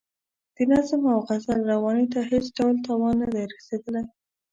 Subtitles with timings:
[0.55, 4.03] د نظم او غزل روانۍ ته هېڅ ډول تاوان نه دی رسیدلی.